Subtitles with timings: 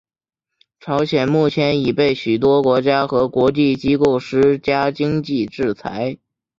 [0.79, 6.17] 朝鲜目前已被许多国家和国际机构施加经济制裁。